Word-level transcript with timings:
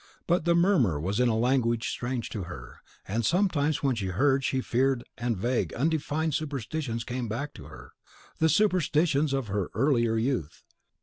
But 0.25 0.45
the 0.45 0.55
murmur 0.55 0.99
was 0.99 1.19
in 1.19 1.29
a 1.29 1.37
language 1.37 1.91
strange 1.91 2.31
to 2.31 2.45
her; 2.45 2.81
and 3.07 3.23
sometimes 3.23 3.83
when 3.83 3.93
she 3.93 4.07
heard 4.07 4.43
she 4.43 4.59
feared, 4.59 5.03
and 5.15 5.37
vague, 5.37 5.75
undefined 5.75 6.33
superstitions 6.33 7.03
came 7.03 7.27
back 7.27 7.53
to 7.53 7.65
her, 7.65 7.91
the 8.39 8.49
superstitions 8.49 9.31
of 9.31 9.51
earlier 9.51 10.17
youth. 10.17 10.63